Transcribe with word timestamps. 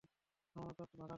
আমরা 0.55 0.73
তো 0.73 0.83
ভাড়া 0.91 0.97
থাকি। 0.97 1.09